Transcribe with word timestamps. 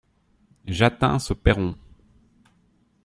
J'atteins 0.65 1.19
ce 1.19 1.31
perron. 1.35 1.75